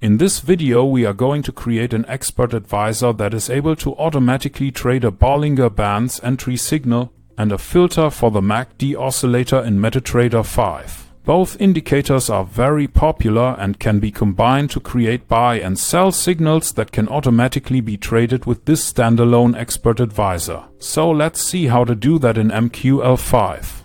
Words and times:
In 0.00 0.18
this 0.18 0.38
video 0.38 0.84
we 0.84 1.04
are 1.04 1.12
going 1.12 1.42
to 1.42 1.50
create 1.50 1.92
an 1.92 2.06
expert 2.06 2.54
advisor 2.54 3.12
that 3.14 3.34
is 3.34 3.50
able 3.50 3.74
to 3.74 3.96
automatically 3.96 4.70
trade 4.70 5.02
a 5.02 5.10
Bollinger 5.10 5.74
Bands 5.74 6.20
entry 6.22 6.56
signal 6.56 7.12
and 7.36 7.50
a 7.50 7.58
filter 7.58 8.08
for 8.08 8.30
the 8.30 8.40
MACD 8.40 8.96
oscillator 8.96 9.60
in 9.60 9.80
MetaTrader 9.80 10.46
5. 10.46 11.12
Both 11.24 11.60
indicators 11.60 12.30
are 12.30 12.44
very 12.44 12.86
popular 12.86 13.56
and 13.58 13.80
can 13.80 13.98
be 13.98 14.12
combined 14.12 14.70
to 14.70 14.78
create 14.78 15.26
buy 15.26 15.58
and 15.58 15.76
sell 15.76 16.12
signals 16.12 16.74
that 16.74 16.92
can 16.92 17.08
automatically 17.08 17.80
be 17.80 17.96
traded 17.96 18.46
with 18.46 18.66
this 18.66 18.92
standalone 18.92 19.58
expert 19.58 19.98
advisor. 19.98 20.62
So 20.78 21.10
let's 21.10 21.42
see 21.42 21.66
how 21.66 21.82
to 21.82 21.96
do 21.96 22.20
that 22.20 22.38
in 22.38 22.50
MQL5. 22.50 23.82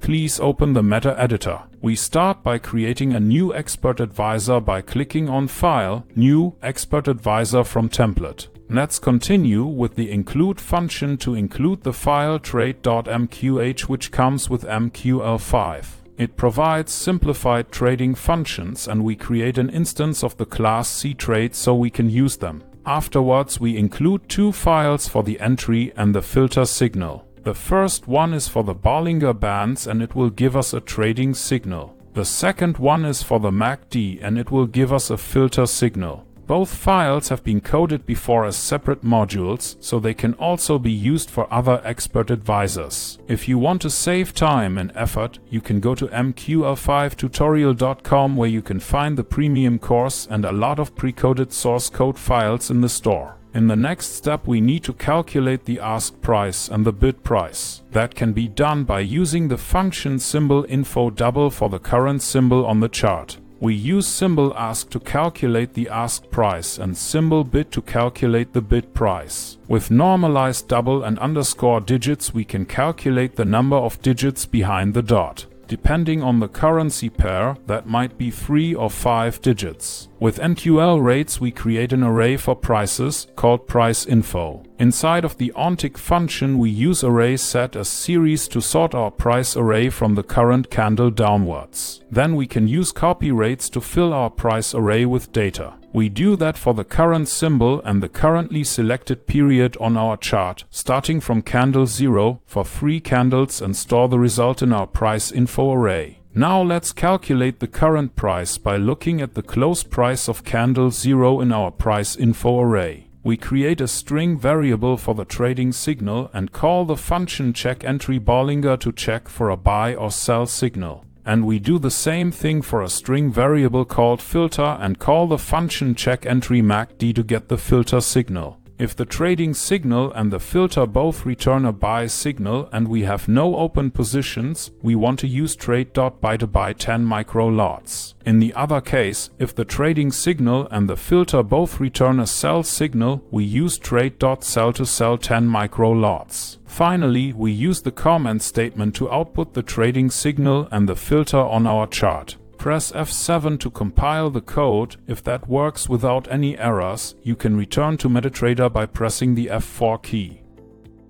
Please 0.00 0.40
open 0.40 0.72
the 0.72 0.82
Meta 0.82 1.14
Editor. 1.16 1.62
We 1.86 1.94
start 1.94 2.42
by 2.42 2.58
creating 2.58 3.12
a 3.12 3.20
new 3.20 3.54
Expert 3.54 4.00
Advisor 4.00 4.58
by 4.58 4.80
clicking 4.80 5.28
on 5.28 5.46
File, 5.46 6.04
New 6.16 6.56
Expert 6.60 7.06
Advisor 7.06 7.62
from 7.62 7.88
Template. 7.88 8.48
Let's 8.68 8.98
continue 8.98 9.64
with 9.64 9.94
the 9.94 10.10
include 10.10 10.60
function 10.60 11.16
to 11.18 11.36
include 11.36 11.84
the 11.84 11.92
file 11.92 12.40
trade.mqh 12.40 13.82
which 13.82 14.10
comes 14.10 14.50
with 14.50 14.64
MQL5. 14.64 15.86
It 16.18 16.36
provides 16.36 16.90
simplified 16.90 17.70
trading 17.70 18.16
functions 18.16 18.88
and 18.88 19.04
we 19.04 19.14
create 19.14 19.56
an 19.56 19.70
instance 19.70 20.24
of 20.24 20.36
the 20.38 20.44
class 20.44 20.90
ctrade 20.90 21.54
so 21.54 21.76
we 21.76 21.90
can 21.90 22.10
use 22.10 22.36
them. 22.38 22.64
Afterwards 22.84 23.60
we 23.60 23.76
include 23.76 24.28
two 24.28 24.50
files 24.50 25.06
for 25.06 25.22
the 25.22 25.38
entry 25.38 25.92
and 25.96 26.16
the 26.16 26.22
filter 26.22 26.64
signal. 26.64 27.25
The 27.46 27.54
first 27.54 28.08
one 28.08 28.34
is 28.34 28.48
for 28.48 28.64
the 28.64 28.74
Bollinger 28.74 29.38
Bands 29.38 29.86
and 29.86 30.02
it 30.02 30.16
will 30.16 30.30
give 30.30 30.56
us 30.56 30.74
a 30.74 30.80
trading 30.80 31.32
signal. 31.32 31.94
The 32.14 32.24
second 32.24 32.78
one 32.78 33.04
is 33.04 33.22
for 33.22 33.38
the 33.38 33.52
MACD 33.52 34.18
and 34.20 34.36
it 34.36 34.50
will 34.50 34.66
give 34.66 34.92
us 34.92 35.10
a 35.10 35.16
filter 35.16 35.66
signal. 35.66 36.26
Both 36.48 36.74
files 36.74 37.28
have 37.28 37.44
been 37.44 37.60
coded 37.60 38.04
before 38.04 38.46
as 38.46 38.56
separate 38.56 39.04
modules, 39.04 39.76
so 39.78 40.00
they 40.00 40.14
can 40.14 40.34
also 40.34 40.80
be 40.80 40.90
used 40.90 41.30
for 41.30 41.46
other 41.54 41.80
expert 41.84 42.32
advisors. 42.32 43.20
If 43.28 43.48
you 43.48 43.58
want 43.58 43.80
to 43.82 43.90
save 43.90 44.34
time 44.34 44.76
and 44.76 44.90
effort, 44.96 45.38
you 45.48 45.60
can 45.60 45.78
go 45.78 45.94
to 45.94 46.08
mql5tutorial.com 46.08 48.36
where 48.36 48.48
you 48.48 48.62
can 48.62 48.80
find 48.80 49.16
the 49.16 49.22
premium 49.22 49.78
course 49.78 50.26
and 50.28 50.44
a 50.44 50.50
lot 50.50 50.80
of 50.80 50.96
pre-coded 50.96 51.52
source 51.52 51.90
code 51.90 52.18
files 52.18 52.72
in 52.72 52.80
the 52.80 52.88
store. 52.88 53.36
In 53.56 53.68
the 53.68 53.74
next 53.90 54.08
step 54.16 54.46
we 54.46 54.60
need 54.60 54.84
to 54.84 54.92
calculate 54.92 55.64
the 55.64 55.80
ask 55.80 56.20
price 56.20 56.68
and 56.68 56.84
the 56.84 56.92
bid 56.92 57.24
price. 57.24 57.82
That 57.90 58.14
can 58.14 58.34
be 58.34 58.48
done 58.48 58.84
by 58.84 59.00
using 59.00 59.48
the 59.48 59.56
function 59.56 60.18
symbol 60.18 60.66
info 60.68 61.08
double 61.08 61.48
for 61.48 61.70
the 61.70 61.78
current 61.78 62.20
symbol 62.20 62.66
on 62.66 62.80
the 62.80 62.90
chart. 62.90 63.38
We 63.60 63.74
use 63.74 64.06
symbol 64.06 64.52
ask 64.58 64.90
to 64.90 65.00
calculate 65.00 65.72
the 65.72 65.88
ask 65.88 66.28
price 66.30 66.76
and 66.76 66.94
symbol 66.94 67.44
bid 67.44 67.72
to 67.72 67.80
calculate 67.80 68.52
the 68.52 68.60
bid 68.60 68.92
price. 68.92 69.56
With 69.68 69.90
normalized 69.90 70.68
double 70.68 71.04
and 71.04 71.18
underscore 71.18 71.80
digits 71.80 72.34
we 72.34 72.44
can 72.44 72.66
calculate 72.66 73.36
the 73.36 73.46
number 73.46 73.76
of 73.76 74.02
digits 74.02 74.44
behind 74.44 74.92
the 74.92 75.00
dot. 75.00 75.46
Depending 75.68 76.22
on 76.22 76.38
the 76.38 76.48
currency 76.48 77.10
pair, 77.10 77.56
that 77.66 77.86
might 77.86 78.16
be 78.16 78.30
3 78.30 78.74
or 78.74 78.88
5 78.88 79.40
digits. 79.42 80.08
With 80.20 80.38
MQL 80.38 81.02
rates 81.02 81.40
we 81.40 81.50
create 81.50 81.92
an 81.92 82.02
array 82.02 82.36
for 82.36 82.54
prices 82.54 83.26
called 83.34 83.66
price 83.66 84.06
info. 84.06 84.62
Inside 84.78 85.24
of 85.24 85.38
the 85.38 85.52
OnTick 85.56 85.98
function 85.98 86.58
we 86.58 86.70
use 86.70 87.02
array 87.02 87.36
set 87.36 87.74
as 87.74 87.88
series 87.88 88.46
to 88.48 88.60
sort 88.60 88.94
our 88.94 89.10
price 89.10 89.56
array 89.56 89.90
from 89.90 90.14
the 90.14 90.22
current 90.22 90.70
candle 90.70 91.10
downwards. 91.10 92.02
Then 92.10 92.36
we 92.36 92.46
can 92.46 92.68
use 92.68 92.92
copy 92.92 93.32
rates 93.32 93.68
to 93.70 93.80
fill 93.80 94.12
our 94.12 94.30
price 94.30 94.74
array 94.74 95.04
with 95.04 95.32
data. 95.32 95.74
We 95.96 96.10
do 96.10 96.36
that 96.36 96.58
for 96.58 96.74
the 96.74 96.84
current 96.84 97.26
symbol 97.26 97.80
and 97.80 98.02
the 98.02 98.10
currently 98.10 98.64
selected 98.64 99.26
period 99.26 99.78
on 99.80 99.96
our 99.96 100.18
chart, 100.18 100.64
starting 100.70 101.22
from 101.22 101.40
candle 101.40 101.86
0 101.86 102.42
for 102.44 102.66
three 102.66 103.00
candles 103.00 103.62
and 103.62 103.74
store 103.74 104.06
the 104.06 104.18
result 104.18 104.60
in 104.60 104.74
our 104.74 104.86
price 104.86 105.32
info 105.32 105.72
array. 105.72 106.18
Now 106.34 106.60
let's 106.60 106.92
calculate 106.92 107.60
the 107.60 107.66
current 107.66 108.14
price 108.14 108.58
by 108.58 108.76
looking 108.76 109.22
at 109.22 109.32
the 109.32 109.42
close 109.42 109.82
price 109.82 110.28
of 110.28 110.44
candle 110.44 110.90
0 110.90 111.40
in 111.40 111.50
our 111.50 111.70
price 111.70 112.14
info 112.14 112.60
array. 112.60 113.06
We 113.22 113.38
create 113.38 113.80
a 113.80 113.88
string 113.88 114.38
variable 114.38 114.98
for 114.98 115.14
the 115.14 115.24
trading 115.24 115.72
signal 115.72 116.30
and 116.34 116.52
call 116.52 116.84
the 116.84 116.98
function 116.98 117.54
check 117.54 117.84
entry 117.84 118.20
Bollinger 118.20 118.78
to 118.80 118.92
check 118.92 119.30
for 119.30 119.48
a 119.48 119.56
buy 119.56 119.94
or 119.94 120.10
sell 120.10 120.44
signal. 120.44 121.06
And 121.26 121.44
we 121.44 121.58
do 121.58 121.80
the 121.80 121.90
same 121.90 122.30
thing 122.30 122.62
for 122.62 122.82
a 122.82 122.88
string 122.88 123.32
variable 123.32 123.84
called 123.84 124.22
filter 124.22 124.78
and 124.80 125.00
call 125.00 125.26
the 125.26 125.38
function 125.38 125.96
check 125.96 126.24
entry 126.24 126.62
MACD 126.62 127.14
to 127.16 127.24
get 127.24 127.48
the 127.48 127.58
filter 127.58 128.00
signal. 128.00 128.60
If 128.78 128.94
the 128.94 129.06
trading 129.06 129.54
signal 129.54 130.12
and 130.12 130.30
the 130.30 130.38
filter 130.38 130.84
both 130.84 131.24
return 131.24 131.64
a 131.64 131.72
buy 131.72 132.08
signal 132.08 132.68
and 132.72 132.86
we 132.86 133.04
have 133.04 133.26
no 133.26 133.56
open 133.56 133.90
positions, 133.90 134.70
we 134.82 134.94
want 134.94 135.18
to 135.20 135.26
use 135.26 135.56
trade.buy 135.56 136.36
to 136.36 136.46
buy 136.46 136.74
10 136.74 137.02
micro 137.02 137.46
lots. 137.46 138.14
In 138.26 138.38
the 138.38 138.52
other 138.52 138.82
case, 138.82 139.30
if 139.38 139.54
the 139.54 139.64
trading 139.64 140.12
signal 140.12 140.68
and 140.70 140.90
the 140.90 140.96
filter 140.96 141.42
both 141.42 141.80
return 141.80 142.20
a 142.20 142.26
sell 142.26 142.62
signal, 142.62 143.24
we 143.30 143.44
use 143.44 143.78
trade.sell 143.78 144.74
to 144.74 144.84
sell 144.84 145.16
10 145.16 145.46
micro 145.46 145.90
lots. 145.92 146.58
Finally, 146.66 147.32
we 147.32 147.52
use 147.52 147.80
the 147.80 147.90
comment 147.90 148.42
statement 148.42 148.94
to 148.96 149.10
output 149.10 149.54
the 149.54 149.62
trading 149.62 150.10
signal 150.10 150.68
and 150.70 150.86
the 150.86 150.96
filter 150.96 151.38
on 151.38 151.66
our 151.66 151.86
chart. 151.86 152.36
Press 152.58 152.92
F7 152.92 153.60
to 153.60 153.70
compile 153.70 154.30
the 154.30 154.40
code. 154.40 154.96
If 155.06 155.22
that 155.24 155.48
works 155.48 155.88
without 155.88 156.30
any 156.30 156.58
errors, 156.58 157.14
you 157.22 157.36
can 157.36 157.56
return 157.56 157.96
to 157.98 158.08
MetaTrader 158.08 158.72
by 158.72 158.86
pressing 158.86 159.34
the 159.34 159.46
F4 159.46 160.02
key. 160.02 160.42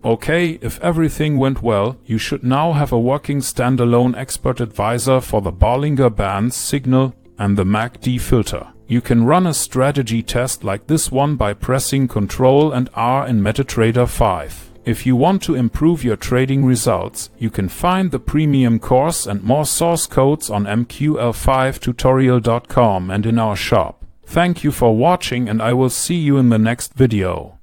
Okay, 0.05 0.59
if 0.62 0.81
everything 0.81 1.37
went 1.37 1.62
well, 1.62 1.99
you 2.05 2.19
should 2.19 2.45
now 2.45 2.73
have 2.73 2.93
a 2.93 2.99
working 2.99 3.39
standalone 3.39 4.17
expert 4.17 4.61
advisor 4.61 5.21
for 5.21 5.41
the 5.41 5.53
Bollinger 5.53 6.15
Bands 6.15 6.55
signal 6.55 7.15
and 7.39 7.57
the 7.57 7.65
MACD 7.65 8.21
filter. 8.21 8.69
You 8.87 9.01
can 9.01 9.25
run 9.25 9.47
a 9.47 9.55
strategy 9.55 10.23
test 10.23 10.63
like 10.63 10.87
this 10.87 11.11
one 11.11 11.34
by 11.34 11.55
pressing 11.55 12.07
Ctrl 12.07 12.77
and 12.77 12.89
R 12.95 13.27
in 13.27 13.41
MetaTrader 13.41 14.09
5. 14.09 14.75
If 14.86 15.04
you 15.04 15.16
want 15.16 15.42
to 15.42 15.54
improve 15.56 16.04
your 16.04 16.16
trading 16.16 16.64
results, 16.64 17.28
you 17.38 17.50
can 17.50 17.69
find 17.69 18.12
the 18.12 18.20
premium 18.20 18.78
course 18.78 19.26
and 19.26 19.42
more 19.42 19.66
source 19.66 20.06
codes 20.06 20.48
on 20.48 20.64
mql5tutorial.com 20.64 23.10
and 23.10 23.26
in 23.26 23.41
our 23.41 23.56
shop. 23.56 24.04
Thank 24.24 24.62
you 24.62 24.70
for 24.70 24.97
watching 24.97 25.48
and 25.48 25.60
I 25.60 25.72
will 25.72 25.91
see 25.91 26.14
you 26.14 26.38
in 26.38 26.50
the 26.50 26.58
next 26.58 26.94
video. 26.94 27.56